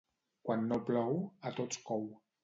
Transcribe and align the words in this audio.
Quan 0.47 0.63
no 0.69 0.79
plou, 0.87 1.19
a 1.49 1.51
tots 1.59 1.83
cou. 1.91 2.09